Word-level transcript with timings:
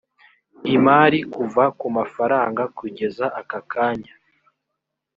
imari 0.75 1.19
kuva 1.33 1.63
ku 1.79 1.87
mafaranga 1.97 2.63
kugeza 2.77 3.25
akakanya 3.41 4.13